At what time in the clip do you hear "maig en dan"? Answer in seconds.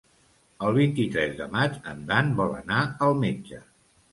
1.57-2.33